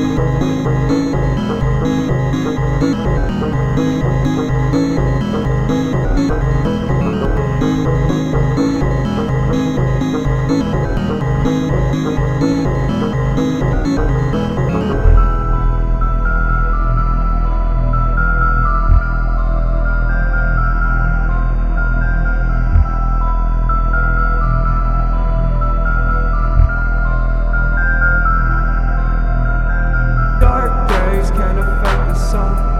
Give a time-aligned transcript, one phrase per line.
[0.00, 0.18] Thank
[3.54, 3.59] you.
[32.32, 32.70] Thank